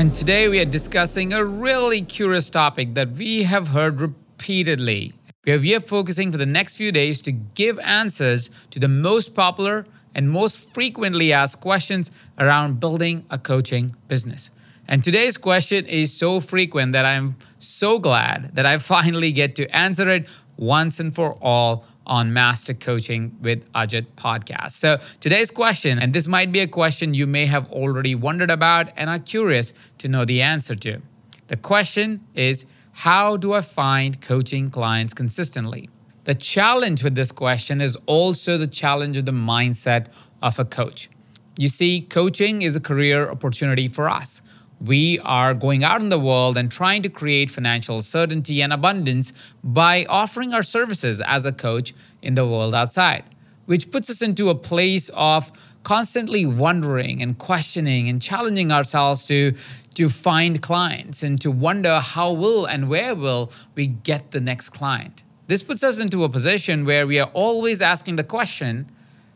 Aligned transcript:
And 0.00 0.14
today 0.14 0.48
we 0.48 0.58
are 0.60 0.64
discussing 0.64 1.34
a 1.34 1.44
really 1.44 2.00
curious 2.00 2.48
topic 2.48 2.94
that 2.94 3.10
we 3.10 3.42
have 3.42 3.68
heard 3.68 4.00
repeatedly. 4.00 5.12
We 5.44 5.74
are 5.74 5.80
focusing 5.80 6.32
for 6.32 6.38
the 6.38 6.46
next 6.46 6.76
few 6.76 6.90
days 6.90 7.20
to 7.20 7.32
give 7.32 7.78
answers 7.80 8.48
to 8.70 8.80
the 8.80 8.88
most 8.88 9.34
popular 9.34 9.84
and 10.14 10.30
most 10.30 10.58
frequently 10.72 11.34
asked 11.34 11.60
questions 11.60 12.10
around 12.38 12.80
building 12.80 13.26
a 13.28 13.36
coaching 13.36 13.94
business. 14.08 14.50
And 14.88 15.04
today's 15.04 15.36
question 15.36 15.84
is 15.84 16.14
so 16.14 16.40
frequent 16.40 16.94
that 16.94 17.04
I'm 17.04 17.36
so 17.58 17.98
glad 17.98 18.52
that 18.54 18.64
I 18.64 18.78
finally 18.94 19.32
get 19.32 19.54
to 19.56 19.68
answer 19.68 20.08
it 20.08 20.26
once 20.56 20.98
and 20.98 21.14
for 21.14 21.34
all 21.42 21.84
on 22.10 22.32
Master 22.32 22.74
Coaching 22.74 23.36
with 23.40 23.72
Ajit 23.72 24.06
podcast. 24.16 24.72
So 24.72 24.98
today's 25.20 25.52
question, 25.52 26.00
and 26.00 26.12
this 26.12 26.26
might 26.26 26.50
be 26.50 26.58
a 26.58 26.66
question 26.66 27.14
you 27.14 27.26
may 27.26 27.46
have 27.46 27.70
already 27.70 28.16
wondered 28.16 28.50
about 28.50 28.88
and 28.96 29.08
are 29.08 29.20
curious 29.20 29.72
to 29.98 30.08
know 30.08 30.24
the 30.24 30.42
answer 30.42 30.74
to. 30.74 31.00
The 31.46 31.56
question 31.56 32.26
is 32.34 32.66
How 32.92 33.36
do 33.36 33.54
I 33.54 33.60
find 33.60 34.20
coaching 34.20 34.70
clients 34.70 35.14
consistently? 35.14 35.88
The 36.24 36.34
challenge 36.34 37.02
with 37.04 37.14
this 37.14 37.32
question 37.32 37.80
is 37.80 37.96
also 38.06 38.58
the 38.58 38.66
challenge 38.66 39.16
of 39.16 39.24
the 39.24 39.32
mindset 39.32 40.08
of 40.42 40.58
a 40.58 40.64
coach. 40.64 41.08
You 41.56 41.68
see, 41.68 42.00
coaching 42.00 42.62
is 42.62 42.74
a 42.74 42.80
career 42.80 43.30
opportunity 43.30 43.86
for 43.86 44.10
us 44.10 44.42
we 44.80 45.18
are 45.20 45.52
going 45.52 45.84
out 45.84 46.00
in 46.00 46.08
the 46.08 46.18
world 46.18 46.56
and 46.56 46.72
trying 46.72 47.02
to 47.02 47.08
create 47.08 47.50
financial 47.50 48.00
certainty 48.02 48.62
and 48.62 48.72
abundance 48.72 49.32
by 49.62 50.06
offering 50.08 50.54
our 50.54 50.62
services 50.62 51.20
as 51.26 51.44
a 51.44 51.52
coach 51.52 51.92
in 52.22 52.34
the 52.34 52.46
world 52.46 52.74
outside, 52.74 53.24
which 53.66 53.90
puts 53.90 54.08
us 54.08 54.22
into 54.22 54.48
a 54.48 54.54
place 54.54 55.10
of 55.14 55.52
constantly 55.82 56.44
wondering 56.46 57.22
and 57.22 57.38
questioning 57.38 58.08
and 58.08 58.20
challenging 58.20 58.70
ourselves 58.72 59.26
to 59.26 59.54
to 59.94 60.08
find 60.08 60.62
clients 60.62 61.22
and 61.22 61.40
to 61.40 61.50
wonder 61.50 61.98
how 61.98 62.32
will 62.32 62.64
and 62.64 62.88
where 62.88 63.14
will 63.14 63.50
we 63.74 63.86
get 63.86 64.30
the 64.30 64.40
next 64.40 64.70
client. 64.70 65.24
This 65.48 65.64
puts 65.64 65.82
us 65.82 65.98
into 65.98 66.22
a 66.22 66.28
position 66.28 66.84
where 66.84 67.06
we 67.06 67.18
are 67.18 67.28
always 67.34 67.82
asking 67.82 68.16
the 68.16 68.24
question, 68.24 68.88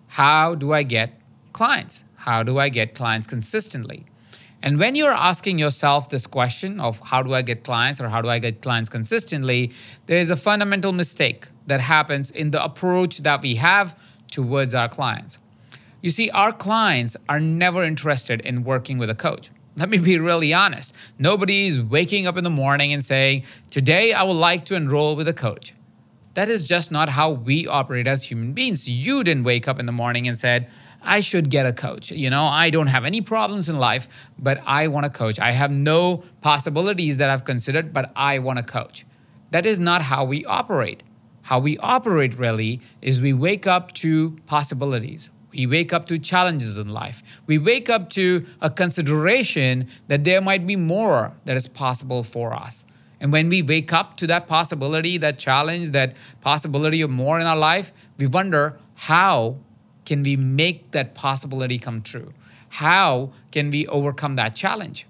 how 0.06 0.54
do 0.54 0.72
I 0.72 0.84
get 0.84 1.20
clients? 1.52 2.04
How 2.16 2.44
do 2.44 2.58
I 2.58 2.68
get 2.68 2.94
clients 2.94 3.26
consistently? 3.26 4.06
And 4.64 4.80
when 4.80 4.94
you're 4.94 5.12
asking 5.12 5.58
yourself 5.58 6.08
this 6.08 6.26
question 6.26 6.80
of 6.80 6.98
how 6.98 7.22
do 7.22 7.34
I 7.34 7.42
get 7.42 7.64
clients 7.64 8.00
or 8.00 8.08
how 8.08 8.22
do 8.22 8.30
I 8.30 8.38
get 8.38 8.62
clients 8.62 8.88
consistently, 8.88 9.72
there 10.06 10.16
is 10.16 10.30
a 10.30 10.36
fundamental 10.36 10.90
mistake 10.90 11.48
that 11.66 11.82
happens 11.82 12.30
in 12.30 12.50
the 12.50 12.64
approach 12.64 13.18
that 13.18 13.42
we 13.42 13.56
have 13.56 13.94
towards 14.30 14.74
our 14.74 14.88
clients. 14.88 15.38
You 16.00 16.08
see, 16.08 16.30
our 16.30 16.50
clients 16.50 17.14
are 17.28 17.40
never 17.40 17.84
interested 17.84 18.40
in 18.40 18.64
working 18.64 18.96
with 18.96 19.10
a 19.10 19.14
coach. 19.14 19.50
Let 19.76 19.90
me 19.90 19.98
be 19.98 20.18
really 20.18 20.54
honest. 20.54 20.94
Nobody 21.18 21.66
is 21.66 21.82
waking 21.82 22.26
up 22.26 22.38
in 22.38 22.44
the 22.44 22.48
morning 22.48 22.90
and 22.90 23.04
saying, 23.04 23.44
Today 23.70 24.14
I 24.14 24.22
would 24.22 24.32
like 24.32 24.64
to 24.66 24.76
enroll 24.76 25.14
with 25.14 25.28
a 25.28 25.34
coach. 25.34 25.74
That 26.32 26.48
is 26.48 26.64
just 26.64 26.90
not 26.90 27.10
how 27.10 27.30
we 27.30 27.66
operate 27.66 28.06
as 28.06 28.24
human 28.24 28.54
beings. 28.54 28.88
You 28.88 29.24
didn't 29.24 29.44
wake 29.44 29.68
up 29.68 29.78
in 29.78 29.84
the 29.84 29.92
morning 29.92 30.26
and 30.26 30.38
said, 30.38 30.70
I 31.04 31.20
should 31.20 31.50
get 31.50 31.66
a 31.66 31.72
coach. 31.72 32.10
You 32.10 32.30
know, 32.30 32.44
I 32.44 32.70
don't 32.70 32.88
have 32.88 33.04
any 33.04 33.20
problems 33.20 33.68
in 33.68 33.78
life, 33.78 34.08
but 34.38 34.60
I 34.66 34.88
want 34.88 35.06
a 35.06 35.10
coach. 35.10 35.38
I 35.38 35.52
have 35.52 35.70
no 35.70 36.24
possibilities 36.40 37.18
that 37.18 37.30
I've 37.30 37.44
considered, 37.44 37.92
but 37.92 38.12
I 38.16 38.38
want 38.38 38.58
a 38.58 38.62
coach. 38.62 39.04
That 39.50 39.66
is 39.66 39.78
not 39.78 40.02
how 40.02 40.24
we 40.24 40.44
operate. 40.44 41.02
How 41.42 41.58
we 41.58 41.76
operate 41.78 42.38
really 42.38 42.80
is 43.02 43.20
we 43.20 43.32
wake 43.32 43.66
up 43.66 43.92
to 43.92 44.36
possibilities. 44.46 45.30
We 45.52 45.66
wake 45.66 45.92
up 45.92 46.06
to 46.08 46.18
challenges 46.18 46.78
in 46.78 46.88
life. 46.88 47.22
We 47.46 47.58
wake 47.58 47.88
up 47.88 48.10
to 48.10 48.44
a 48.60 48.70
consideration 48.70 49.88
that 50.08 50.24
there 50.24 50.40
might 50.40 50.66
be 50.66 50.74
more 50.74 51.32
that 51.44 51.56
is 51.56 51.68
possible 51.68 52.22
for 52.22 52.52
us. 52.54 52.84
And 53.20 53.32
when 53.32 53.48
we 53.48 53.62
wake 53.62 53.92
up 53.92 54.16
to 54.16 54.26
that 54.26 54.48
possibility, 54.48 55.16
that 55.18 55.38
challenge, 55.38 55.90
that 55.90 56.16
possibility 56.40 57.00
of 57.02 57.10
more 57.10 57.38
in 57.38 57.46
our 57.46 57.56
life, 57.56 57.92
we 58.18 58.26
wonder 58.26 58.78
how 58.94 59.58
can 60.04 60.22
we 60.22 60.36
make 60.36 60.90
that 60.92 61.14
possibility 61.14 61.78
come 61.78 62.00
true? 62.00 62.32
How 62.68 63.30
can 63.52 63.70
we 63.70 63.86
overcome 63.86 64.36
that 64.36 64.54
challenge? 64.56 65.06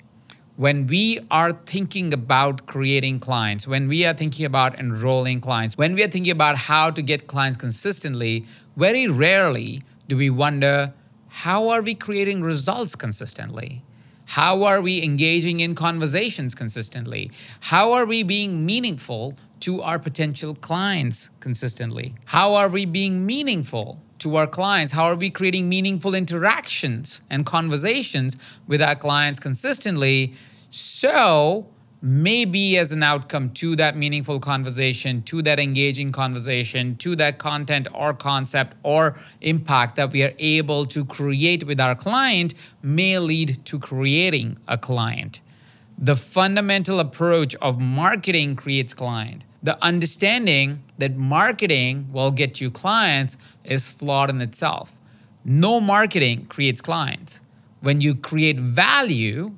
When 0.56 0.86
we 0.86 1.18
are 1.30 1.52
thinking 1.52 2.12
about 2.12 2.66
creating 2.66 3.18
clients, 3.18 3.66
when 3.66 3.88
we 3.88 4.04
are 4.04 4.14
thinking 4.14 4.46
about 4.46 4.78
enrolling 4.78 5.40
clients, 5.40 5.76
when 5.76 5.94
we 5.94 6.04
are 6.04 6.08
thinking 6.08 6.30
about 6.30 6.56
how 6.56 6.90
to 6.90 7.02
get 7.02 7.26
clients 7.26 7.56
consistently, 7.56 8.44
very 8.76 9.08
rarely 9.08 9.82
do 10.06 10.16
we 10.16 10.30
wonder 10.30 10.92
how 11.28 11.68
are 11.68 11.82
we 11.82 11.94
creating 11.94 12.42
results 12.42 12.94
consistently? 12.94 13.82
How 14.26 14.62
are 14.62 14.80
we 14.80 15.02
engaging 15.02 15.60
in 15.60 15.74
conversations 15.74 16.54
consistently? 16.54 17.30
How 17.60 17.92
are 17.92 18.04
we 18.04 18.22
being 18.22 18.64
meaningful 18.64 19.36
to 19.60 19.82
our 19.82 19.98
potential 19.98 20.54
clients 20.54 21.30
consistently? 21.40 22.14
How 22.26 22.54
are 22.54 22.68
we 22.68 22.84
being 22.84 23.26
meaningful 23.26 24.00
to 24.24 24.36
our 24.36 24.46
clients? 24.46 24.92
How 24.92 25.04
are 25.04 25.14
we 25.14 25.28
creating 25.28 25.68
meaningful 25.68 26.14
interactions 26.14 27.20
and 27.28 27.44
conversations 27.44 28.36
with 28.66 28.80
our 28.80 28.96
clients 28.96 29.38
consistently? 29.38 30.32
So, 30.70 31.66
maybe 32.00 32.78
as 32.78 32.90
an 32.90 33.02
outcome 33.02 33.50
to 33.50 33.76
that 33.76 33.96
meaningful 33.96 34.40
conversation, 34.40 35.22
to 35.24 35.42
that 35.42 35.60
engaging 35.60 36.10
conversation, 36.10 36.96
to 36.96 37.14
that 37.16 37.38
content 37.38 37.86
or 37.94 38.14
concept 38.14 38.74
or 38.82 39.14
impact 39.42 39.96
that 39.96 40.10
we 40.10 40.22
are 40.22 40.32
able 40.38 40.86
to 40.86 41.04
create 41.04 41.64
with 41.64 41.78
our 41.78 41.94
client 41.94 42.54
may 42.82 43.18
lead 43.18 43.62
to 43.66 43.78
creating 43.78 44.58
a 44.66 44.78
client. 44.78 45.40
The 45.98 46.16
fundamental 46.16 46.98
approach 46.98 47.54
of 47.56 47.78
marketing 47.78 48.56
creates 48.56 48.94
client 48.94 49.44
the 49.64 49.82
understanding 49.82 50.84
that 50.98 51.16
marketing 51.16 52.06
will 52.12 52.30
get 52.30 52.60
you 52.60 52.70
clients 52.70 53.38
is 53.64 53.90
flawed 53.90 54.28
in 54.28 54.42
itself. 54.42 54.92
No 55.42 55.80
marketing 55.80 56.44
creates 56.46 56.82
clients. 56.82 57.40
When 57.80 58.02
you 58.02 58.14
create 58.14 58.58
value, 58.58 59.54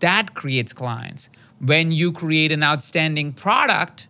that 0.00 0.32
creates 0.34 0.72
clients. 0.72 1.28
When 1.60 1.90
you 1.90 2.12
create 2.12 2.50
an 2.50 2.62
outstanding 2.62 3.34
product, 3.34 4.08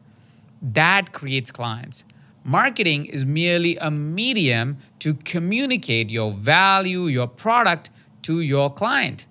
that 0.62 1.12
creates 1.12 1.50
clients. 1.50 2.04
Marketing 2.44 3.06
is 3.06 3.26
merely 3.26 3.76
a 3.78 3.90
medium 3.90 4.78
to 5.00 5.14
communicate 5.14 6.08
your 6.08 6.30
value, 6.30 7.06
your 7.06 7.26
product 7.26 7.90
to 8.22 8.40
your 8.40 8.72
client. 8.72 9.26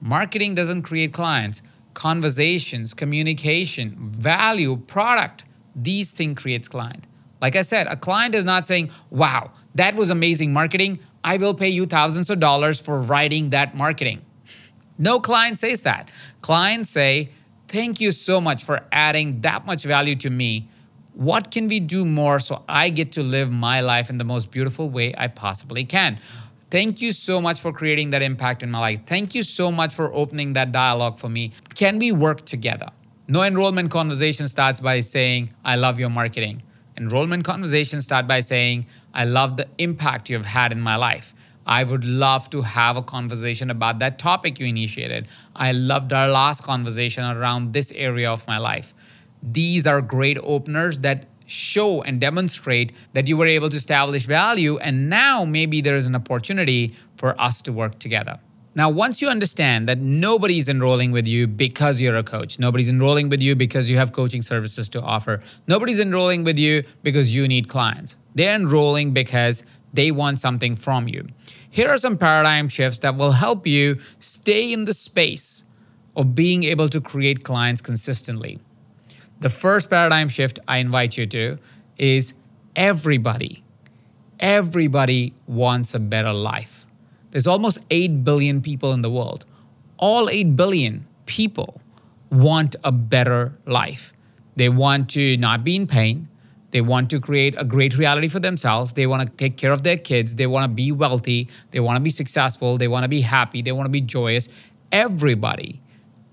Marketing 0.00 0.56
doesn't 0.56 0.82
create 0.82 1.12
clients 1.12 1.62
conversations, 1.98 2.94
communication, 2.94 3.96
value, 4.12 4.76
product. 4.76 5.42
These 5.74 6.12
things 6.12 6.40
creates 6.40 6.68
client. 6.68 7.08
Like 7.40 7.56
I 7.56 7.62
said, 7.62 7.88
a 7.88 7.96
client 7.96 8.36
is 8.36 8.44
not 8.44 8.68
saying, 8.68 8.92
wow, 9.10 9.50
that 9.74 9.96
was 9.96 10.08
amazing 10.08 10.52
marketing. 10.52 11.00
I 11.24 11.38
will 11.38 11.54
pay 11.54 11.70
you 11.70 11.86
thousands 11.86 12.30
of 12.30 12.38
dollars 12.38 12.80
for 12.80 13.00
writing 13.00 13.50
that 13.50 13.76
marketing. 13.76 14.22
No 14.96 15.18
client 15.18 15.58
says 15.58 15.82
that. 15.82 16.12
Clients 16.40 16.88
say, 16.88 17.30
thank 17.66 18.00
you 18.00 18.12
so 18.12 18.40
much 18.40 18.62
for 18.62 18.86
adding 18.92 19.40
that 19.40 19.66
much 19.66 19.82
value 19.82 20.14
to 20.16 20.30
me. 20.30 20.68
What 21.14 21.50
can 21.50 21.66
we 21.66 21.80
do 21.80 22.04
more 22.04 22.38
so 22.38 22.62
I 22.68 22.90
get 22.90 23.10
to 23.14 23.24
live 23.24 23.50
my 23.50 23.80
life 23.80 24.08
in 24.08 24.18
the 24.18 24.24
most 24.24 24.52
beautiful 24.52 24.88
way 24.88 25.16
I 25.18 25.26
possibly 25.26 25.84
can? 25.84 26.20
Thank 26.70 27.00
you 27.00 27.12
so 27.12 27.40
much 27.40 27.60
for 27.62 27.72
creating 27.72 28.10
that 28.10 28.20
impact 28.20 28.62
in 28.62 28.70
my 28.70 28.78
life. 28.78 29.00
Thank 29.06 29.34
you 29.34 29.42
so 29.42 29.72
much 29.72 29.94
for 29.94 30.12
opening 30.12 30.52
that 30.52 30.70
dialogue 30.70 31.18
for 31.18 31.30
me. 31.30 31.52
Can 31.74 31.98
we 31.98 32.12
work 32.12 32.44
together? 32.44 32.90
No 33.26 33.42
enrollment 33.42 33.90
conversation 33.90 34.48
starts 34.48 34.78
by 34.78 35.00
saying, 35.00 35.54
I 35.64 35.76
love 35.76 35.98
your 35.98 36.10
marketing. 36.10 36.62
Enrollment 36.98 37.44
conversations 37.44 38.04
start 38.04 38.26
by 38.26 38.40
saying, 38.40 38.86
I 39.14 39.24
love 39.24 39.56
the 39.56 39.66
impact 39.78 40.28
you've 40.28 40.44
had 40.44 40.72
in 40.72 40.80
my 40.80 40.96
life. 40.96 41.34
I 41.66 41.84
would 41.84 42.04
love 42.04 42.50
to 42.50 42.62
have 42.62 42.98
a 42.98 43.02
conversation 43.02 43.70
about 43.70 43.98
that 44.00 44.18
topic 44.18 44.58
you 44.60 44.66
initiated. 44.66 45.28
I 45.56 45.72
loved 45.72 46.12
our 46.12 46.28
last 46.28 46.64
conversation 46.64 47.24
around 47.24 47.72
this 47.72 47.92
area 47.92 48.30
of 48.30 48.46
my 48.46 48.58
life. 48.58 48.94
These 49.42 49.86
are 49.86 50.02
great 50.02 50.38
openers 50.42 50.98
that 51.00 51.26
show 51.48 52.02
and 52.02 52.20
demonstrate 52.20 52.92
that 53.14 53.26
you 53.26 53.36
were 53.36 53.46
able 53.46 53.70
to 53.70 53.76
establish 53.76 54.26
value. 54.26 54.78
And 54.78 55.08
now 55.08 55.44
maybe 55.44 55.80
there 55.80 55.96
is 55.96 56.06
an 56.06 56.14
opportunity 56.14 56.94
for 57.16 57.40
us 57.40 57.62
to 57.62 57.72
work 57.72 57.98
together. 57.98 58.38
Now, 58.74 58.90
once 58.90 59.20
you 59.20 59.28
understand 59.28 59.88
that 59.88 59.98
nobody's 59.98 60.68
enrolling 60.68 61.10
with 61.10 61.26
you 61.26 61.48
because 61.48 62.00
you're 62.00 62.14
a 62.14 62.22
coach, 62.22 62.60
nobody's 62.60 62.88
enrolling 62.88 63.28
with 63.28 63.42
you 63.42 63.56
because 63.56 63.90
you 63.90 63.96
have 63.96 64.12
coaching 64.12 64.42
services 64.42 64.88
to 64.90 65.02
offer, 65.02 65.40
nobody's 65.66 65.98
enrolling 65.98 66.44
with 66.44 66.58
you 66.58 66.84
because 67.02 67.34
you 67.34 67.48
need 67.48 67.66
clients. 67.66 68.16
They're 68.36 68.54
enrolling 68.54 69.12
because 69.12 69.64
they 69.92 70.12
want 70.12 70.38
something 70.38 70.76
from 70.76 71.08
you. 71.08 71.26
Here 71.70 71.88
are 71.88 71.98
some 71.98 72.18
paradigm 72.18 72.68
shifts 72.68 73.00
that 73.00 73.16
will 73.16 73.32
help 73.32 73.66
you 73.66 73.98
stay 74.20 74.72
in 74.72 74.84
the 74.84 74.94
space 74.94 75.64
of 76.14 76.34
being 76.34 76.62
able 76.64 76.88
to 76.90 77.00
create 77.00 77.44
clients 77.44 77.80
consistently. 77.80 78.60
The 79.40 79.50
first 79.50 79.88
paradigm 79.88 80.28
shift 80.28 80.58
I 80.66 80.78
invite 80.78 81.16
you 81.16 81.26
to 81.26 81.58
is 81.96 82.34
everybody, 82.74 83.62
everybody 84.40 85.32
wants 85.46 85.94
a 85.94 86.00
better 86.00 86.32
life. 86.32 86.86
There's 87.30 87.46
almost 87.46 87.78
8 87.90 88.24
billion 88.24 88.60
people 88.62 88.92
in 88.92 89.02
the 89.02 89.10
world. 89.10 89.44
All 89.96 90.28
8 90.28 90.56
billion 90.56 91.06
people 91.26 91.80
want 92.30 92.74
a 92.82 92.90
better 92.90 93.56
life. 93.64 94.12
They 94.56 94.68
want 94.68 95.08
to 95.10 95.36
not 95.36 95.62
be 95.62 95.76
in 95.76 95.86
pain. 95.86 96.28
They 96.72 96.80
want 96.80 97.08
to 97.10 97.20
create 97.20 97.54
a 97.56 97.64
great 97.64 97.96
reality 97.96 98.28
for 98.28 98.40
themselves. 98.40 98.94
They 98.94 99.06
want 99.06 99.22
to 99.22 99.36
take 99.36 99.56
care 99.56 99.72
of 99.72 99.84
their 99.84 99.96
kids. 99.96 100.34
They 100.34 100.46
want 100.48 100.64
to 100.64 100.68
be 100.68 100.90
wealthy. 100.90 101.48
They 101.70 101.80
want 101.80 101.96
to 101.96 102.00
be 102.00 102.10
successful. 102.10 102.76
They 102.76 102.88
want 102.88 103.04
to 103.04 103.08
be 103.08 103.20
happy. 103.20 103.62
They 103.62 103.72
want 103.72 103.86
to 103.86 103.90
be 103.90 104.00
joyous. 104.00 104.48
Everybody, 104.90 105.80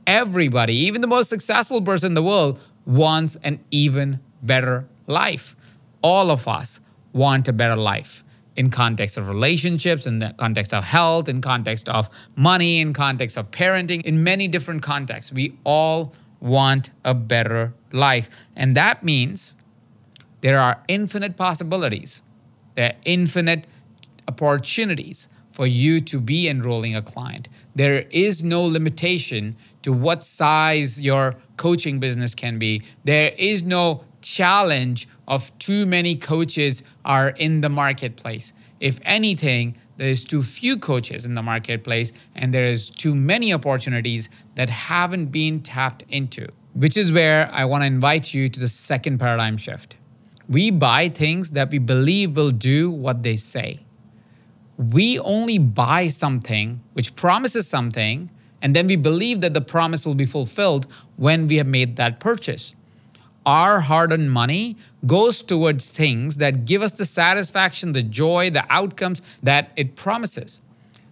everybody, 0.08 0.76
even 0.76 1.02
the 1.02 1.08
most 1.08 1.30
successful 1.30 1.82
person 1.82 2.08
in 2.08 2.14
the 2.16 2.24
world 2.24 2.60
wants 2.86 3.36
an 3.44 3.60
even 3.72 4.20
better 4.42 4.88
life. 5.08 5.56
All 6.02 6.30
of 6.30 6.48
us 6.48 6.80
want 7.14 7.48
a 7.48 7.54
better 7.54 7.76
life 7.76 8.24
in 8.56 8.70
context 8.70 9.18
of 9.18 9.28
relationships, 9.28 10.06
in 10.06 10.20
the 10.20 10.34
context 10.38 10.74
of 10.74 10.84
health, 10.84 11.28
in 11.28 11.42
context 11.42 11.90
of 11.90 12.10
money, 12.36 12.80
in 12.80 12.94
context 12.94 13.38
of 13.38 13.52
parenting, 13.52 14.02
in 14.04 14.24
many 14.24 14.48
different 14.48 14.82
contexts. 14.82 15.32
We 15.32 15.58
all 15.64 16.14
want 16.40 16.90
a 17.04 17.14
better 17.14 17.74
life. 17.92 18.30
And 18.56 18.76
that 18.76 19.04
means 19.04 19.56
there 20.42 20.60
are 20.60 20.84
infinite 20.88 21.36
possibilities. 21.36 22.22
There 22.76 22.90
are 22.92 22.96
infinite 23.04 23.66
opportunities 24.28 25.28
for 25.52 25.66
you 25.66 26.02
to 26.02 26.20
be 26.20 26.48
enrolling 26.48 26.96
a 26.96 27.02
client. 27.02 27.48
There 27.74 28.06
is 28.12 28.44
no 28.44 28.64
limitation 28.64 29.56
to 29.84 29.94
what 29.94 30.24
size 30.24 31.02
your 31.02 31.36
coaching 31.58 32.00
business 32.00 32.36
can 32.36 32.60
be. 32.60 32.82
There 33.04 33.32
is 33.38 33.64
no 33.64 34.04
challenge 34.22 35.08
of 35.28 35.58
too 35.60 35.86
many 35.86 36.16
coaches 36.16 36.84
are 37.04 37.30
in 37.30 37.62
the 37.62 37.70
marketplace. 37.70 38.54
If 38.80 39.00
anything, 39.04 39.78
there's 39.98 40.26
too 40.26 40.44
few 40.44 40.78
coaches 40.78 41.26
in 41.26 41.36
the 41.36 41.44
marketplace 41.44 42.12
and 42.34 42.54
there 42.54 42.66
is 42.66 42.90
too 42.90 43.16
many 43.16 43.54
opportunities 43.54 44.30
that 44.56 44.70
haven't 44.70 45.28
been 45.28 45.62
tapped 45.62 46.04
into, 46.10 46.48
which 46.74 46.98
is 46.98 47.12
where 47.12 47.50
I 47.54 47.66
want 47.66 47.84
to 47.84 47.86
invite 47.86 48.34
you 48.34 48.50
to 48.50 48.60
the 48.60 48.68
second 48.68 49.20
paradigm 49.20 49.58
shift. 49.58 49.96
We 50.50 50.70
buy 50.72 51.10
things 51.10 51.52
that 51.52 51.70
we 51.72 51.78
believe 51.78 52.36
will 52.36 52.52
do 52.52 52.92
what 52.92 53.24
they 53.24 53.38
say. 53.38 53.86
We 54.78 55.18
only 55.20 55.58
buy 55.58 56.10
something 56.10 56.82
which 56.94 57.16
promises 57.16 57.68
something, 57.68 58.30
and 58.66 58.76
then 58.76 58.88
we 58.88 58.96
believe 58.96 59.42
that 59.42 59.54
the 59.54 59.62
promise 59.62 60.06
will 60.06 60.16
be 60.16 60.26
fulfilled 60.26 60.88
when 61.18 61.46
we 61.46 61.58
have 61.58 61.68
made 61.68 61.96
that 61.98 62.20
purchase 62.20 62.74
our 63.46 63.80
hard 63.80 64.12
earned 64.12 64.32
money 64.32 64.76
goes 65.06 65.44
towards 65.44 65.92
things 65.92 66.38
that 66.38 66.66
give 66.66 66.82
us 66.82 66.94
the 66.94 67.06
satisfaction, 67.06 67.94
the 67.94 68.02
joy, 68.04 68.50
the 68.50 68.66
outcomes 68.70 69.22
that 69.44 69.72
it 69.76 69.96
promises. 69.96 70.62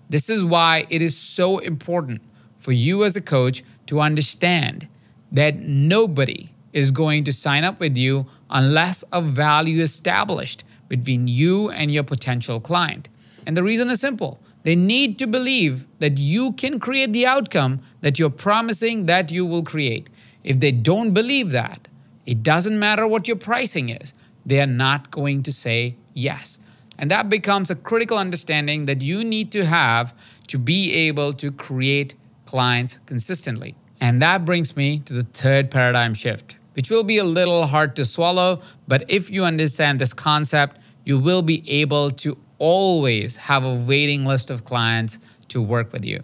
This 0.10 0.30
is 0.30 0.44
why 0.44 0.86
it 0.90 1.02
is 1.02 1.16
so 1.16 1.60
important 1.60 2.22
for 2.58 2.72
you 2.72 3.04
as 3.04 3.16
a 3.16 3.22
coach 3.22 3.64
to 3.88 4.00
understand 4.00 4.88
that 5.32 5.60
nobody 5.60 6.50
is 6.72 6.92
going 6.92 7.24
to 7.24 7.34
sign 7.34 7.64
up 7.64 7.80
with 7.80 7.96
you 7.96 8.26
unless 8.50 9.04
a 9.12 9.22
value 9.22 9.82
is 9.82 9.92
established 9.92 10.64
between 10.88 11.28
you 11.28 11.70
and 11.70 11.92
your 11.92 12.04
potential 12.04 12.60
client. 12.60 13.10
And 13.46 13.56
the 13.56 13.64
reason 13.64 13.90
is 13.90 14.00
simple. 14.00 14.40
They 14.63 14.75
need 14.75 15.19
to 15.19 15.27
believe 15.27 15.86
that 16.00 16.18
you 16.18 16.54
can 16.54 16.80
create 16.80 17.13
the 17.13 17.25
outcome 17.25 17.81
that 18.01 18.18
you're 18.18 18.30
promising 18.30 19.06
that 19.06 19.31
you 19.31 19.45
will 19.45 19.63
create. 19.63 20.10
If 20.44 20.60
they 20.60 20.71
don't 20.71 21.13
believe 21.13 21.51
that, 21.51 21.88
it 22.25 22.44
doesn't 22.44 22.80
matter 22.80 23.06
what 23.06 23.27
your 23.27 23.38
pricing 23.38 23.89
is, 23.89 24.13
they 24.45 24.62
are 24.62 24.65
not 24.65 25.12
going 25.12 25.44
to 25.44 25.51
say 25.51 25.95
yes. 26.13 26.60
And 26.98 27.12
that 27.12 27.30
becomes 27.30 27.69
a 27.69 27.75
critical 27.75 28.18
understanding 28.18 28.86
that 28.86 29.01
you 29.01 29.24
need 29.24 29.51
to 29.54 29.65
have 29.65 30.13
to 30.48 30.57
be 30.57 30.94
able 30.94 31.33
to 31.33 31.51
create 31.51 32.16
clients 32.45 33.00
consistently. 33.06 33.75
And 34.00 34.21
that 34.21 34.45
brings 34.45 34.75
me 34.75 35.00
to 35.00 35.13
the 35.13 35.24
third 35.24 35.71
paradigm 35.71 36.13
shift, 36.13 36.57
which 36.74 36.89
will 36.89 37.04
be 37.04 37.18
a 37.18 37.24
little 37.24 37.66
hard 37.66 37.95
to 37.95 38.06
swallow, 38.06 38.62
but 38.88 39.06
if 39.07 39.30
you 39.30 39.44
understand 39.44 40.00
this 40.00 40.13
concept, 40.13 40.77
you 41.06 41.19
will 41.19 41.42
be 41.42 41.69
able 41.69 42.12
to 42.12 42.38
always 42.60 43.36
have 43.38 43.66
a 43.66 43.76
waiting 43.76 44.26
list 44.26 44.50
of 44.50 44.64
clients 44.64 45.20
to 45.50 45.62
work 45.62 45.92
with 45.94 46.06
you. 46.06 46.24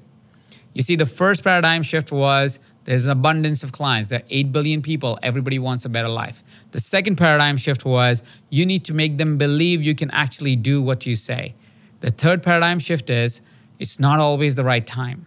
You 0.74 0.84
see, 0.84 0.96
the 0.96 1.06
first 1.06 1.44
paradigm 1.44 1.84
shift 1.84 2.12
was 2.12 2.60
there's 2.86 3.06
an 3.06 3.12
abundance 3.12 3.64
of 3.64 3.72
clients. 3.72 4.10
There 4.10 4.20
are 4.20 4.26
8 4.30 4.52
billion 4.52 4.82
people. 4.82 5.20
Everybody 5.22 5.60
wants 5.60 5.86
a 5.86 5.90
better 5.90 6.10
life. 6.10 6.44
The 6.72 6.80
second 6.80 7.18
paradigm 7.18 7.58
shift 7.58 7.86
was 7.86 8.24
you 8.50 8.66
need 8.66 8.86
to 8.86 8.94
make 8.94 9.18
them 9.18 9.38
believe 9.38 9.84
you 9.84 9.94
can 9.94 10.10
actually 10.12 10.56
do 10.56 10.82
what 10.82 11.06
you 11.06 11.16
say. 11.16 11.56
The 12.00 12.12
third 12.12 12.42
paradigm 12.42 12.80
shift 12.80 13.10
is 13.10 13.42
it's 13.78 14.00
not 14.00 14.20
always 14.20 14.56
the 14.56 14.64
right 14.64 14.86
time. 14.86 15.26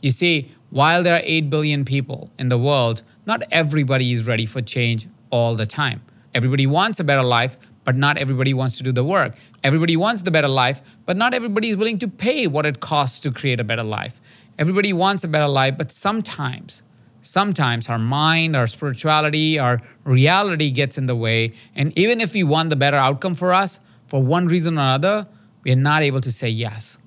You 0.00 0.10
see, 0.10 0.50
while 0.70 1.02
there 1.02 1.14
are 1.14 1.22
8 1.22 1.50
billion 1.50 1.84
people 1.84 2.30
in 2.38 2.48
the 2.48 2.58
world, 2.58 3.02
not 3.26 3.42
everybody 3.50 4.10
is 4.10 4.26
ready 4.26 4.46
for 4.46 4.60
change 4.60 5.06
all 5.30 5.54
the 5.54 5.66
time. 5.66 6.02
Everybody 6.34 6.66
wants 6.66 6.98
a 6.98 7.04
better 7.04 7.22
life, 7.22 7.56
but 7.84 7.96
not 7.96 8.16
everybody 8.16 8.54
wants 8.54 8.76
to 8.78 8.82
do 8.82 8.92
the 8.92 9.04
work. 9.04 9.34
Everybody 9.64 9.96
wants 9.96 10.22
the 10.22 10.30
better 10.30 10.48
life, 10.48 10.82
but 11.06 11.16
not 11.16 11.34
everybody 11.34 11.70
is 11.70 11.76
willing 11.76 11.98
to 11.98 12.08
pay 12.08 12.46
what 12.46 12.66
it 12.66 12.80
costs 12.80 13.20
to 13.20 13.30
create 13.30 13.60
a 13.60 13.64
better 13.64 13.82
life. 13.82 14.20
Everybody 14.58 14.92
wants 14.92 15.24
a 15.24 15.28
better 15.28 15.48
life, 15.48 15.76
but 15.78 15.90
sometimes, 15.90 16.82
sometimes 17.22 17.88
our 17.88 17.98
mind, 17.98 18.54
our 18.54 18.66
spirituality, 18.66 19.58
our 19.58 19.78
reality 20.04 20.70
gets 20.70 20.98
in 20.98 21.06
the 21.06 21.16
way. 21.16 21.52
And 21.74 21.96
even 21.98 22.20
if 22.20 22.34
we 22.34 22.42
want 22.42 22.70
the 22.70 22.76
better 22.76 22.96
outcome 22.96 23.34
for 23.34 23.52
us, 23.52 23.80
for 24.06 24.22
one 24.22 24.46
reason 24.46 24.78
or 24.78 24.82
another, 24.82 25.26
we 25.64 25.72
are 25.72 25.76
not 25.76 26.02
able 26.02 26.20
to 26.20 26.30
say 26.32 26.48
yes. 26.48 26.98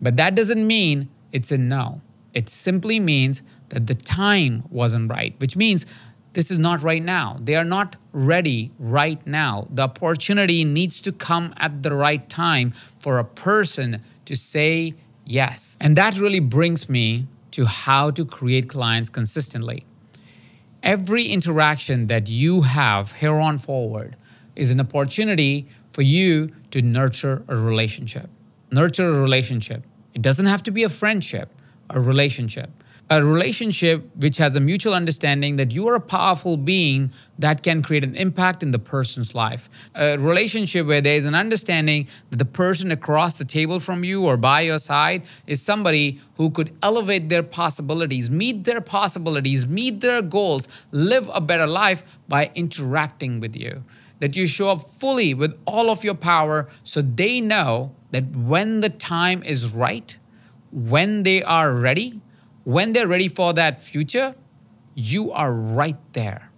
But 0.00 0.16
that 0.16 0.34
doesn't 0.34 0.66
mean 0.66 1.08
it's 1.32 1.50
a 1.50 1.58
no. 1.58 2.00
It 2.34 2.48
simply 2.48 3.00
means 3.00 3.42
that 3.70 3.86
the 3.86 3.94
time 3.94 4.64
wasn't 4.68 5.10
right, 5.10 5.34
which 5.38 5.56
means 5.56 5.86
this 6.32 6.50
is 6.50 6.58
not 6.58 6.82
right 6.82 7.02
now. 7.02 7.38
They 7.40 7.56
are 7.56 7.64
not 7.64 7.96
ready 8.12 8.70
right 8.78 9.24
now. 9.26 9.66
The 9.70 9.82
opportunity 9.82 10.64
needs 10.64 11.00
to 11.02 11.12
come 11.12 11.52
at 11.56 11.82
the 11.82 11.94
right 11.94 12.28
time 12.28 12.72
for 13.00 13.18
a 13.18 13.24
person 13.24 14.02
to 14.26 14.36
say 14.36 14.94
Yes. 15.30 15.76
And 15.80 15.94
that 15.94 16.18
really 16.18 16.40
brings 16.40 16.88
me 16.88 17.28
to 17.52 17.64
how 17.64 18.10
to 18.10 18.24
create 18.24 18.68
clients 18.68 19.08
consistently. 19.08 19.86
Every 20.82 21.26
interaction 21.26 22.08
that 22.08 22.28
you 22.28 22.62
have 22.62 23.12
here 23.12 23.36
on 23.36 23.58
forward 23.58 24.16
is 24.56 24.72
an 24.72 24.80
opportunity 24.80 25.68
for 25.92 26.02
you 26.02 26.50
to 26.72 26.82
nurture 26.82 27.44
a 27.46 27.54
relationship. 27.54 28.28
Nurture 28.72 29.08
a 29.08 29.20
relationship. 29.20 29.84
It 30.14 30.22
doesn't 30.22 30.46
have 30.46 30.64
to 30.64 30.72
be 30.72 30.82
a 30.82 30.88
friendship, 30.88 31.54
a 31.90 32.00
relationship 32.00 32.70
a 33.10 33.24
relationship 33.24 34.08
which 34.14 34.36
has 34.36 34.54
a 34.54 34.60
mutual 34.60 34.94
understanding 34.94 35.56
that 35.56 35.72
you 35.72 35.88
are 35.88 35.96
a 35.96 36.00
powerful 36.00 36.56
being 36.56 37.12
that 37.40 37.60
can 37.64 37.82
create 37.82 38.04
an 38.04 38.14
impact 38.14 38.62
in 38.62 38.70
the 38.70 38.78
person's 38.78 39.34
life. 39.34 39.68
A 39.96 40.16
relationship 40.16 40.86
where 40.86 41.00
there 41.00 41.16
is 41.16 41.24
an 41.24 41.34
understanding 41.34 42.06
that 42.30 42.36
the 42.36 42.44
person 42.44 42.92
across 42.92 43.34
the 43.36 43.44
table 43.44 43.80
from 43.80 44.04
you 44.04 44.24
or 44.24 44.36
by 44.36 44.60
your 44.60 44.78
side 44.78 45.24
is 45.48 45.60
somebody 45.60 46.20
who 46.36 46.50
could 46.50 46.72
elevate 46.84 47.28
their 47.28 47.42
possibilities, 47.42 48.30
meet 48.30 48.62
their 48.62 48.80
possibilities, 48.80 49.66
meet 49.66 50.00
their 50.00 50.22
goals, 50.22 50.68
live 50.92 51.28
a 51.34 51.40
better 51.40 51.66
life 51.66 52.04
by 52.28 52.52
interacting 52.54 53.40
with 53.40 53.56
you. 53.56 53.82
That 54.20 54.36
you 54.36 54.46
show 54.46 54.68
up 54.68 54.82
fully 54.82 55.34
with 55.34 55.60
all 55.66 55.90
of 55.90 56.04
your 56.04 56.14
power 56.14 56.68
so 56.84 57.02
they 57.02 57.40
know 57.40 57.92
that 58.12 58.36
when 58.36 58.80
the 58.80 58.90
time 58.90 59.42
is 59.42 59.74
right, 59.74 60.16
when 60.70 61.24
they 61.24 61.42
are 61.42 61.72
ready, 61.72 62.20
when 62.64 62.92
they're 62.92 63.08
ready 63.08 63.28
for 63.28 63.52
that 63.54 63.80
future, 63.80 64.34
you 64.94 65.30
are 65.32 65.52
right 65.52 65.98
there. 66.12 66.50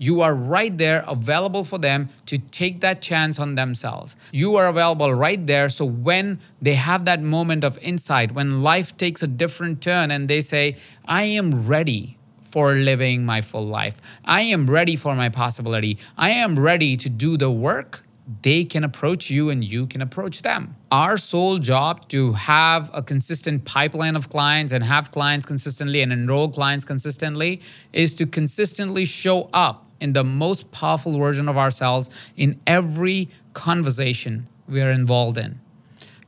You 0.00 0.20
are 0.20 0.34
right 0.34 0.76
there 0.76 1.04
available 1.08 1.64
for 1.64 1.78
them 1.78 2.08
to 2.26 2.38
take 2.38 2.80
that 2.80 3.02
chance 3.02 3.40
on 3.40 3.56
themselves. 3.56 4.14
You 4.30 4.54
are 4.56 4.68
available 4.68 5.12
right 5.12 5.44
there. 5.44 5.68
So 5.68 5.84
when 5.84 6.38
they 6.62 6.74
have 6.74 7.04
that 7.06 7.20
moment 7.20 7.64
of 7.64 7.78
insight, 7.78 8.32
when 8.32 8.62
life 8.62 8.96
takes 8.96 9.24
a 9.24 9.26
different 9.26 9.82
turn 9.82 10.12
and 10.12 10.28
they 10.28 10.40
say, 10.40 10.76
I 11.04 11.24
am 11.24 11.66
ready 11.66 12.18
for 12.42 12.74
living 12.74 13.26
my 13.26 13.40
full 13.40 13.66
life. 13.66 14.00
I 14.24 14.42
am 14.42 14.70
ready 14.70 14.96
for 14.96 15.14
my 15.14 15.28
possibility. 15.28 15.98
I 16.16 16.30
am 16.30 16.58
ready 16.58 16.96
to 16.96 17.08
do 17.08 17.36
the 17.36 17.50
work. 17.50 18.04
They 18.42 18.64
can 18.64 18.84
approach 18.84 19.30
you 19.30 19.48
and 19.48 19.64
you 19.64 19.86
can 19.86 20.02
approach 20.02 20.42
them. 20.42 20.76
Our 20.92 21.16
sole 21.16 21.58
job 21.58 22.08
to 22.08 22.34
have 22.34 22.90
a 22.92 23.02
consistent 23.02 23.64
pipeline 23.64 24.16
of 24.16 24.28
clients 24.28 24.72
and 24.72 24.84
have 24.84 25.10
clients 25.10 25.46
consistently 25.46 26.02
and 26.02 26.12
enroll 26.12 26.50
clients 26.50 26.84
consistently 26.84 27.62
is 27.92 28.12
to 28.14 28.26
consistently 28.26 29.06
show 29.06 29.48
up 29.54 29.90
in 29.98 30.12
the 30.12 30.24
most 30.24 30.70
powerful 30.72 31.18
version 31.18 31.48
of 31.48 31.56
ourselves 31.56 32.10
in 32.36 32.60
every 32.66 33.30
conversation 33.54 34.46
we 34.68 34.82
are 34.82 34.90
involved 34.90 35.38
in. 35.38 35.58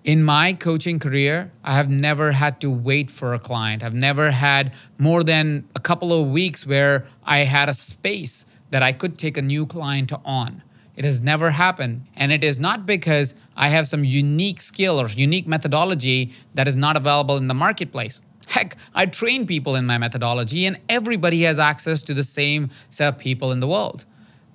In 0.02 0.25
my 0.25 0.54
coaching 0.54 0.99
career, 0.99 1.52
I 1.62 1.75
have 1.75 1.90
never 1.90 2.33
had 2.33 2.62
to 2.62 2.71
wait 2.71 3.11
for 3.11 3.35
a 3.35 3.38
client. 3.38 3.85
I've 3.85 3.95
never 3.95 4.30
had 4.30 4.73
more 4.97 5.23
than 5.23 5.69
a 5.76 5.80
couple 5.80 6.14
of 6.14 6.30
weeks 6.30 6.66
where 6.66 7.04
I 7.23 7.40
had 7.40 7.69
a 7.69 7.75
space 7.75 8.47
that 8.71 8.83
I 8.83 8.95
could 8.95 9.19
take 9.19 9.37
a 9.37 9.42
new 9.42 9.66
client 9.66 10.11
on. 10.25 10.62
It 10.97 11.04
has 11.04 11.23
never 11.23 11.50
happened. 11.50 12.06
And 12.16 12.32
it 12.32 12.44
is 12.44 12.59
not 12.59 12.87
because 12.87 13.35
I 13.56 13.68
have 13.68 13.87
some 13.87 14.04
unique 14.04 14.61
skill 14.61 15.00
or 15.00 15.09
unique 15.09 15.47
methodology 15.47 16.32
that 16.54 16.68
is 16.68 16.76
not 16.76 16.97
available 16.97 17.37
in 17.37 17.49
the 17.49 17.54
marketplace. 17.54 18.20
Heck, 18.49 18.76
I 18.94 19.06
train 19.06 19.47
people 19.47 19.76
in 19.76 19.87
my 19.87 19.97
methodology, 19.97 20.66
and 20.66 20.78
everybody 20.88 21.42
has 21.42 21.61
access 21.61 22.02
to 22.02 22.14
the 22.14 22.25
same 22.25 22.70
set 22.88 23.14
of 23.14 23.18
people 23.18 23.52
in 23.52 23.61
the 23.61 23.68
world. 23.68 24.04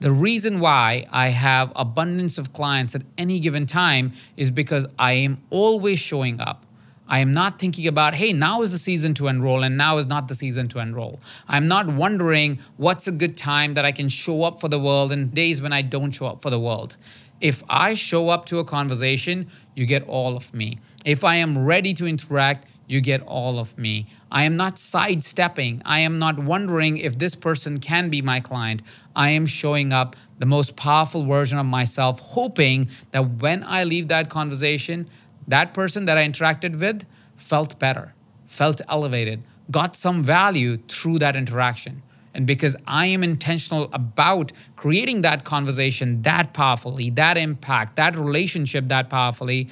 The 0.02 0.12
reason 0.12 0.60
why 0.60 1.08
I 1.12 1.30
have 1.30 1.72
abundance 1.76 2.38
of 2.38 2.52
clients 2.52 2.94
at 2.96 3.04
any 3.18 3.40
given 3.40 3.66
time 3.66 4.12
is 4.36 4.52
because 4.52 4.86
I 5.00 5.14
am 5.14 5.42
always 5.50 6.00
showing 6.00 6.42
up. 6.42 6.65
I 7.08 7.20
am 7.20 7.34
not 7.34 7.60
thinking 7.60 7.88
about, 7.88 8.16
hey, 8.16 8.34
now 8.34 8.62
is 8.62 8.72
the 8.72 8.80
season 8.80 9.14
to 9.16 9.28
enroll 9.28 9.64
and 9.64 9.78
now 9.78 9.98
is 9.98 10.06
not 10.06 10.28
the 10.28 10.36
season 10.36 10.68
to 10.70 10.80
enroll. 10.80 11.20
I'm 11.48 11.68
not 11.68 11.88
wondering 11.88 12.60
what's 12.78 13.08
a 13.08 13.12
good 13.12 13.38
time 13.38 13.76
that 13.76 13.86
I 13.86 13.92
can 13.92 14.10
show 14.10 14.44
up 14.44 14.60
for 14.60 14.68
the 14.68 14.80
world 14.80 15.12
and 15.12 15.34
days 15.34 15.62
when 15.62 15.74
I 15.74 15.82
don't 15.82 16.12
show 16.12 16.26
up 16.26 16.42
for 16.42 16.50
the 16.50 16.60
world. 16.60 16.98
If 17.42 17.64
I 17.70 17.94
show 17.94 18.30
up 18.30 18.46
to 18.46 18.60
a 18.60 18.66
conversation, 18.66 19.48
you 19.76 19.86
get 19.86 20.08
all 20.08 20.36
of 20.36 20.54
me. 20.54 20.80
If 21.04 21.24
I 21.24 21.36
am 21.36 21.66
ready 21.66 21.94
to 21.96 22.08
interact, 22.08 22.66
you 22.88 23.02
get 23.02 23.22
all 23.24 23.60
of 23.60 23.78
me. 23.78 24.08
I 24.32 24.44
am 24.44 24.56
not 24.56 24.78
sidestepping. 24.78 25.82
I 25.86 26.00
am 26.00 26.14
not 26.14 26.38
wondering 26.38 26.98
if 26.98 27.18
this 27.18 27.36
person 27.36 27.80
can 27.80 28.10
be 28.10 28.22
my 28.22 28.40
client. 28.40 28.82
I 29.16 29.30
am 29.30 29.46
showing 29.46 29.92
up 29.92 30.16
the 30.38 30.46
most 30.46 30.76
powerful 30.76 31.26
version 31.26 31.58
of 31.58 31.66
myself, 31.66 32.20
hoping 32.20 32.90
that 33.12 33.40
when 33.40 33.64
I 33.64 33.84
leave 33.84 34.08
that 34.10 34.30
conversation, 34.30 35.10
that 35.48 35.74
person 35.74 36.06
that 36.06 36.18
I 36.18 36.28
interacted 36.28 36.80
with 36.80 37.06
felt 37.36 37.78
better, 37.80 38.14
felt 38.48 38.82
elevated, 38.90 39.44
got 39.72 39.96
some 39.96 40.24
value 40.24 40.78
through 40.88 41.20
that 41.20 41.36
interaction. 41.36 42.02
And 42.34 42.46
because 42.46 42.76
I 42.86 43.06
am 43.08 43.24
intentional 43.24 43.90
about 43.94 44.52
creating 44.76 45.22
that 45.22 45.46
conversation 45.46 46.22
that 46.24 46.54
powerfully, 46.54 47.10
that 47.12 47.38
impact, 47.38 47.96
that 47.96 48.18
relationship 48.18 48.88
that 48.90 49.10
powerfully, 49.10 49.70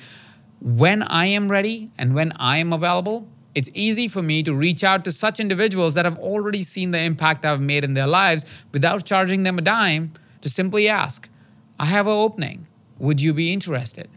when 0.62 1.04
I 1.04 1.26
am 1.26 1.52
ready 1.52 1.92
and 1.98 2.16
when 2.16 2.32
I 2.34 2.58
am 2.58 2.72
available, 2.72 3.28
it's 3.54 3.70
easy 3.74 4.08
for 4.08 4.22
me 4.22 4.42
to 4.44 4.54
reach 4.54 4.84
out 4.84 5.04
to 5.04 5.12
such 5.12 5.40
individuals 5.40 5.94
that 5.96 6.06
have 6.06 6.18
already 6.18 6.64
seen 6.64 6.92
the 6.92 7.00
impact 7.00 7.46
I've 7.46 7.62
made 7.62 7.84
in 7.84 7.94
their 7.94 8.08
lives 8.08 8.46
without 8.72 9.06
charging 9.06 9.44
them 9.44 9.58
a 9.58 9.62
dime 9.62 10.14
to 10.42 10.50
simply 10.50 10.88
ask, 10.88 11.30
I 11.80 11.86
have 11.86 12.08
an 12.08 12.14
opening. 12.14 12.68
Would 12.98 13.22
you 13.22 13.34
be 13.34 13.52
interested? 13.52 14.10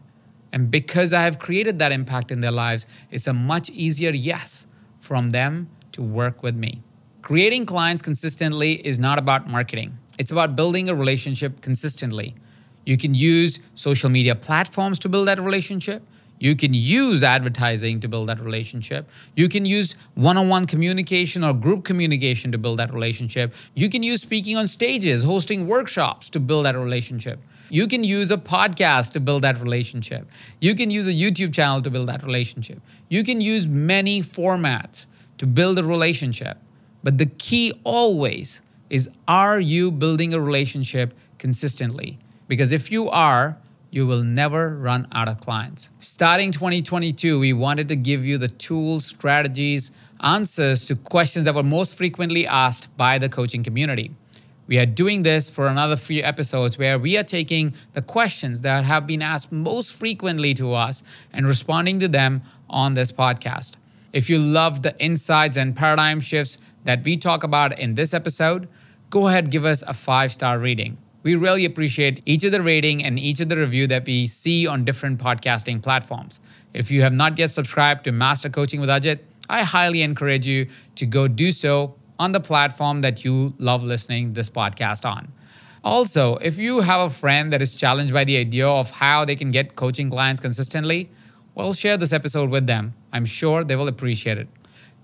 And 0.57 0.71
because 0.71 1.13
I 1.13 1.21
have 1.21 1.39
created 1.39 1.79
that 1.81 1.93
impact 1.93 2.31
in 2.31 2.41
their 2.41 2.51
lives, 2.51 2.87
it's 3.11 3.27
a 3.27 3.35
much 3.35 3.69
easier 3.69 4.09
yes 4.09 4.67
from 5.01 5.29
them 5.29 5.69
to 5.93 6.01
work 6.01 6.43
with 6.43 6.57
me. 6.57 6.83
Creating 7.21 7.67
clients 7.67 8.01
consistently 8.01 8.73
is 8.87 8.99
not 8.99 9.19
about 9.19 9.47
marketing, 9.47 9.99
it's 10.19 10.31
about 10.31 10.57
building 10.57 10.89
a 10.89 10.95
relationship 10.95 11.61
consistently. 11.61 12.35
You 12.87 12.97
can 12.97 13.13
use 13.13 13.61
social 13.75 14.09
media 14.09 14.35
platforms 14.35 14.99
to 15.01 15.11
build 15.11 15.29
that 15.29 15.39
relationship. 15.39 16.03
You 16.38 16.55
can 16.55 16.75
use 16.75 17.23
advertising 17.23 18.00
to 18.00 18.09
build 18.09 18.28
that 18.28 18.40
relationship. 18.40 19.09
You 19.35 19.49
can 19.49 19.64
use 19.64 19.95
one 20.14 20.37
on 20.37 20.49
one 20.49 20.66
communication 20.66 21.43
or 21.43 21.55
group 21.55 21.85
communication 21.85 22.52
to 22.52 22.59
build 22.59 22.78
that 22.78 22.93
relationship. 22.93 23.55
You 23.75 23.88
can 23.88 24.02
use 24.02 24.23
speaking 24.23 24.57
on 24.57 24.66
stages, 24.66 25.25
hosting 25.25 25.66
workshops 25.66 26.28
to 26.31 26.40
build 26.40 26.66
that 26.66 26.76
relationship. 26.76 27.38
You 27.69 27.88
can 27.88 28.05
use 28.05 28.31
a 28.31 28.37
podcast 28.37 29.12
to 29.12 29.21
build 29.21 29.43
that 29.43 29.61
relationship. 29.61 30.28
You 30.61 30.75
can 30.75 30.90
use 30.90 31.07
a 31.07 31.12
YouTube 31.12 31.52
channel 31.52 31.83
to 31.83 31.90
build 31.90 32.09
that 32.09 32.23
relationship. 32.23 32.81
You 33.09 33.25
can 33.25 33.40
use 33.40 33.66
many 33.66 34.23
formats 34.23 35.07
to 35.38 35.47
build 35.47 35.78
a 35.78 35.83
relationship. 35.83 36.59
But 37.02 37.19
the 37.19 37.26
key 37.26 37.73
always 37.83 38.62
is 38.90 39.09
are 39.26 39.59
you 39.59 39.90
building 39.90 40.33
a 40.33 40.40
relationship 40.40 41.14
consistently? 41.38 42.19
Because 42.49 42.73
if 42.73 42.93
you 42.93 43.09
are, 43.11 43.57
you 43.97 44.07
will 44.07 44.23
never 44.23 44.76
run 44.76 45.09
out 45.11 45.26
of 45.26 45.41
clients. 45.41 45.91
Starting 46.00 46.53
2022, 46.53 47.41
we 47.41 47.55
wanted 47.55 47.88
to 47.88 47.97
give 47.97 48.26
you 48.26 48.37
the 48.37 48.47
tools, 48.47 49.07
strategies, 49.07 49.91
answers 50.21 50.85
to 50.85 50.95
questions 50.95 51.47
that 51.47 51.55
were 51.55 51.62
most 51.62 51.97
frequently 51.97 52.47
asked 52.47 52.95
by 52.99 53.17
the 53.17 53.31
coaching 53.31 53.65
community. 53.65 54.11
We 54.67 54.79
are 54.79 54.85
doing 54.85 55.23
this 55.23 55.49
for 55.49 55.67
another 55.67 55.97
few 55.97 56.23
episodes 56.23 56.76
where 56.76 56.99
we 56.99 57.17
are 57.17 57.25
taking 57.25 57.73
the 57.95 58.03
questions 58.03 58.61
that 58.61 58.85
have 58.85 59.07
been 59.07 59.23
asked 59.23 59.50
most 59.50 59.95
frequently 59.95 60.53
to 60.55 60.75
us 60.75 61.03
and 61.33 61.47
responding 61.47 61.99
to 62.00 62.09
them 62.09 62.43
on 62.69 62.95
this 62.95 63.11
podcast. 63.11 63.73
If 64.12 64.29
you 64.29 64.38
love 64.38 64.83
the 64.83 64.95
insights 64.99 65.57
and 65.57 65.75
paradigm 65.75 66.21
shifts 66.21 66.59
that 66.85 67.03
we 67.03 67.17
talk 67.17 67.45
about 67.45 67.79
in 67.79 67.95
this 67.95 68.12
episode, 68.12 68.69
go 69.09 69.29
ahead 69.29 69.50
give 69.50 69.65
us 69.65 69.83
a 69.87 69.95
five 69.95 70.33
star 70.33 70.59
rating. 70.59 70.99
We 71.26 71.35
really 71.35 71.64
appreciate 71.64 72.23
each 72.25 72.45
of 72.45 72.52
the 72.52 72.62
rating 72.62 73.02
and 73.02 73.18
each 73.18 73.40
of 73.40 73.49
the 73.49 73.56
review 73.56 73.88
that 73.88 74.06
we 74.06 74.28
see 74.28 74.64
on 74.64 74.85
different 74.85 75.18
podcasting 75.18 75.83
platforms. 75.83 76.38
If 76.73 76.92
you 76.92 77.02
have 77.02 77.14
not 77.14 77.37
yet 77.37 77.50
subscribed 77.50 78.04
to 78.04 78.12
Master 78.12 78.49
Coaching 78.49 78.80
with 78.80 78.88
Ajit, 78.88 79.18
I 79.50 79.64
highly 79.64 80.02
encourage 80.02 80.47
you 80.47 80.68
to 80.95 81.04
go 81.04 81.26
do 81.26 81.50
so 81.50 81.97
on 82.21 82.30
the 82.30 82.38
platform 82.38 83.00
that 83.00 83.25
you 83.25 83.54
love 83.59 83.83
listening 83.83 84.35
this 84.35 84.49
podcast 84.49 85.04
on. 85.04 85.33
Also, 85.83 86.37
if 86.37 86.59
you 86.59 86.83
have 86.83 87.00
a 87.00 87.11
friend 87.11 87.52
that 87.52 87.61
is 87.61 87.75
challenged 87.75 88.14
by 88.14 88.23
the 88.23 88.37
idea 88.37 88.68
of 88.68 88.92
how 88.92 89.25
they 89.25 89.35
can 89.35 89.50
get 89.50 89.75
coaching 89.75 90.09
clients 90.09 90.40
consistently, 90.40 91.11
well, 91.56 91.73
share 91.73 91.97
this 91.97 92.12
episode 92.12 92.50
with 92.50 92.68
them. 92.68 92.95
I'm 93.12 93.25
sure 93.25 93.64
they 93.64 93.75
will 93.75 93.88
appreciate 93.88 94.38
it. 94.38 94.47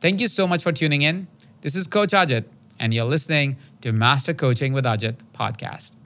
Thank 0.00 0.20
you 0.20 0.28
so 0.28 0.46
much 0.46 0.62
for 0.62 0.70
tuning 0.70 1.02
in. 1.02 1.26
This 1.62 1.74
is 1.74 1.88
Coach 1.88 2.10
Ajit, 2.10 2.44
and 2.78 2.94
you're 2.94 3.06
listening 3.06 3.56
to 3.80 3.90
Master 3.90 4.32
Coaching 4.32 4.72
with 4.72 4.84
Ajit 4.84 5.16
podcast. 5.34 5.96